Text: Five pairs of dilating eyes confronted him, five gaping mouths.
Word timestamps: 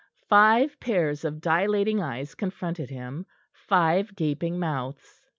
Five 0.27 0.79
pairs 0.79 1.23
of 1.23 1.41
dilating 1.41 2.01
eyes 2.01 2.33
confronted 2.33 2.89
him, 2.89 3.27
five 3.53 4.15
gaping 4.15 4.57
mouths. 4.57 5.21